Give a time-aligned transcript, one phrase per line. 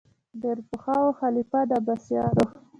[0.41, 2.45] ډېر پخوا وو خلیفه د عباسیانو